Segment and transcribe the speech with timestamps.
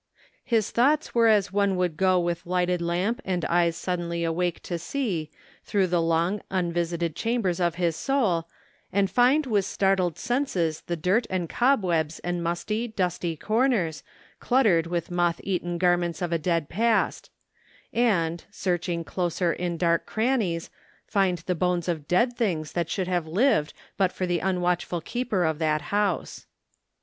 [0.43, 4.79] His thoughts were as one would go with lighted lamp and eyes suddenly awake to
[4.79, 5.29] see,
[5.63, 8.49] through the long unvisited chambers of his soul,
[8.91, 14.01] and find with startled senses the dirt and cobwebs and musty, dusty comers,
[14.39, 17.29] cluttered with moth eaten garments of a dead past;
[17.93, 20.71] and, searching closer in dark crannies,
[21.05, 24.99] find the bones of dead things that should have lived but for the un watchful
[24.99, 26.47] keeper of that house.